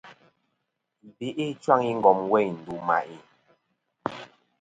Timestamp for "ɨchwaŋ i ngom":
1.51-2.19